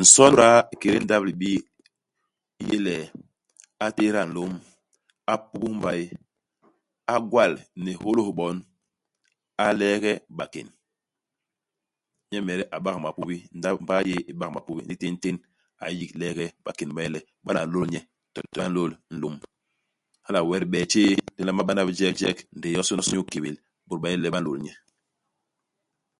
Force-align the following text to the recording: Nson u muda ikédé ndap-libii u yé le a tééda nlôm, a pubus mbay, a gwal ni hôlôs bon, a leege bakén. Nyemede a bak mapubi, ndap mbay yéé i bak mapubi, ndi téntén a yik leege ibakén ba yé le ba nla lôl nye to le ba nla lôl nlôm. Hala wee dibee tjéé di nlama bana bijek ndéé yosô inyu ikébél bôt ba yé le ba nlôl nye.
Nson 0.00 0.30
u 0.30 0.34
muda 0.34 0.48
ikédé 0.74 0.98
ndap-libii 1.02 1.60
u 2.60 2.62
yé 2.68 2.76
le 2.86 2.94
a 3.84 3.86
tééda 3.96 4.22
nlôm, 4.26 4.52
a 5.32 5.34
pubus 5.48 5.76
mbay, 5.78 6.02
a 7.12 7.14
gwal 7.30 7.52
ni 7.82 7.92
hôlôs 8.02 8.30
bon, 8.38 8.56
a 9.64 9.66
leege 9.80 10.12
bakén. 10.38 10.68
Nyemede 12.30 12.64
a 12.74 12.76
bak 12.84 12.96
mapubi, 13.04 13.36
ndap 13.58 13.76
mbay 13.82 14.02
yéé 14.10 14.20
i 14.30 14.32
bak 14.40 14.50
mapubi, 14.54 14.82
ndi 14.84 14.94
téntén 15.02 15.36
a 15.84 15.86
yik 15.98 16.12
leege 16.20 16.46
ibakén 16.60 16.90
ba 16.94 17.00
yé 17.04 17.08
le 17.14 17.20
ba 17.44 17.50
nla 17.52 17.70
lôl 17.72 17.88
nye 17.92 18.00
to 18.32 18.38
le 18.44 18.48
ba 18.50 18.60
nla 18.64 18.72
lôl 18.76 18.92
nlôm. 19.16 19.34
Hala 20.24 20.38
wee 20.48 20.62
dibee 20.62 20.86
tjéé 20.92 21.10
di 21.34 21.40
nlama 21.42 21.62
bana 21.68 21.82
bijek 21.88 22.38
ndéé 22.58 22.74
yosô 22.76 22.92
inyu 22.96 23.20
ikébél 23.26 23.56
bôt 23.86 23.98
ba 24.02 24.08
yé 24.12 24.16
le 24.22 24.28
ba 24.34 24.40
nlôl 24.40 24.58
nye. 24.64 24.72